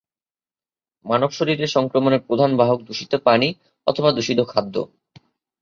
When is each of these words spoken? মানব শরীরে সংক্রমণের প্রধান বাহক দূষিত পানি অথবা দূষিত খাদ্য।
মানব 1.05 1.29
শরীরে 1.29 1.67
সংক্রমণের 1.67 2.21
প্রধান 2.27 2.51
বাহক 2.57 2.79
দূষিত 2.81 3.13
পানি 3.25 3.47
অথবা 3.87 4.09
দূষিত 4.11 4.39
খাদ্য। 4.47 4.75